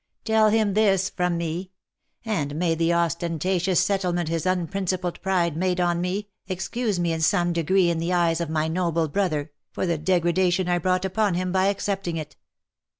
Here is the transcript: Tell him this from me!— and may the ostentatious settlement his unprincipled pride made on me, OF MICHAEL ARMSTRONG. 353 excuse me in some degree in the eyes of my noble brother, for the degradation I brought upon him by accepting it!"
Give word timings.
Tell 0.25 0.49
him 0.49 0.73
this 0.73 1.11
from 1.11 1.37
me!— 1.37 1.69
and 2.25 2.55
may 2.55 2.73
the 2.73 2.91
ostentatious 2.91 3.79
settlement 3.79 4.29
his 4.29 4.47
unprincipled 4.47 5.21
pride 5.21 5.55
made 5.55 5.79
on 5.79 6.01
me, 6.01 6.27
OF 6.49 6.49
MICHAEL 6.49 6.85
ARMSTRONG. 6.87 6.93
353 6.95 6.97
excuse 6.97 6.99
me 6.99 7.13
in 7.13 7.21
some 7.21 7.53
degree 7.53 7.89
in 7.91 7.99
the 7.99 8.11
eyes 8.11 8.41
of 8.41 8.49
my 8.49 8.67
noble 8.67 9.07
brother, 9.07 9.51
for 9.71 9.85
the 9.85 9.99
degradation 9.99 10.67
I 10.67 10.79
brought 10.79 11.05
upon 11.05 11.35
him 11.35 11.51
by 11.51 11.67
accepting 11.67 12.17
it!" 12.17 12.35